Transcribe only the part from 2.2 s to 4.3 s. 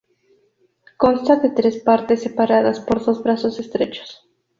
separadas por dos brazos estrechos.